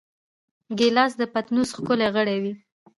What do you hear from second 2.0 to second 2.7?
غړی وي.